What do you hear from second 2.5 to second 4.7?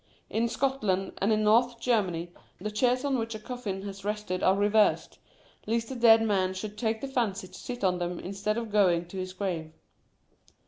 the chairs on which a coffin has rested are